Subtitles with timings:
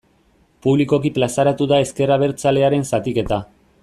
[0.67, 3.39] Publikoki plazaratu da ezker abertzalearen zatiketa.